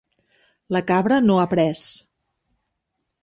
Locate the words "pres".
1.51-1.83